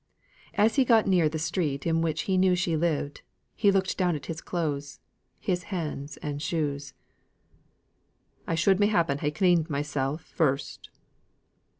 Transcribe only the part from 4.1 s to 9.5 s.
at his clothes, his hands, his shoes. "I should m'appen ha'